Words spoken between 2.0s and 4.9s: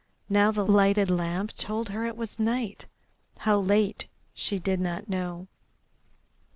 it was night. How late she did